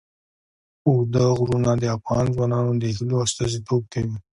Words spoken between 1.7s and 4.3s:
د افغان ځوانانو د هیلو استازیتوب کوي.